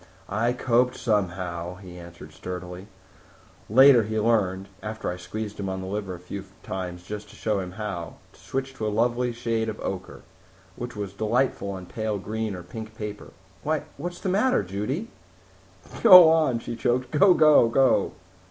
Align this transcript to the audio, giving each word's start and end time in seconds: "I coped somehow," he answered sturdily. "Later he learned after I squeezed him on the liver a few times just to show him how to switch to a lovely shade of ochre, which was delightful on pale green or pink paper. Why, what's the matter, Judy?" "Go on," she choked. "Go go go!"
"I 0.29 0.53
coped 0.53 0.95
somehow," 0.97 1.75
he 1.75 1.99
answered 1.99 2.31
sturdily. 2.31 2.87
"Later 3.69 4.01
he 4.01 4.19
learned 4.19 4.67
after 4.81 5.11
I 5.11 5.15
squeezed 5.17 5.59
him 5.59 5.69
on 5.69 5.79
the 5.79 5.85
liver 5.85 6.15
a 6.15 6.19
few 6.19 6.43
times 6.63 7.03
just 7.03 7.29
to 7.29 7.35
show 7.35 7.59
him 7.59 7.73
how 7.73 8.15
to 8.33 8.39
switch 8.39 8.73
to 8.73 8.87
a 8.87 8.89
lovely 8.89 9.31
shade 9.31 9.69
of 9.69 9.79
ochre, 9.81 10.23
which 10.75 10.95
was 10.95 11.13
delightful 11.13 11.69
on 11.73 11.85
pale 11.85 12.17
green 12.17 12.55
or 12.55 12.63
pink 12.63 12.95
paper. 12.95 13.27
Why, 13.61 13.83
what's 13.97 14.19
the 14.19 14.27
matter, 14.29 14.63
Judy?" 14.63 15.09
"Go 16.01 16.29
on," 16.31 16.57
she 16.57 16.75
choked. 16.75 17.11
"Go 17.11 17.35
go 17.35 17.69
go!" 17.69 18.13